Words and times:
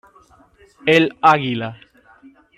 El 0.87 1.15
Águila. 1.21 1.77